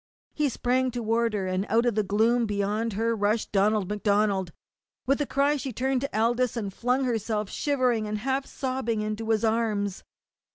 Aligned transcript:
He 0.33 0.49
sprang 0.49 0.89
toward 0.89 1.33
her, 1.33 1.45
and 1.45 1.63
out 1.69 1.85
of 1.85 1.93
the 1.93 2.01
gloom 2.01 2.47
beyond 2.47 2.93
her 2.93 3.15
rushed 3.15 3.51
Donald 3.51 3.87
MacDonald. 3.87 4.51
With 5.05 5.21
a 5.21 5.27
cry 5.27 5.57
she 5.57 5.71
turned 5.71 6.01
to 6.01 6.19
Aldous 6.19 6.57
and 6.57 6.73
flung 6.73 7.03
herself 7.03 7.51
shivering 7.51 8.07
and 8.07 8.17
half 8.17 8.47
sobbing 8.47 9.01
into 9.01 9.29
his 9.29 9.45
arms. 9.45 10.03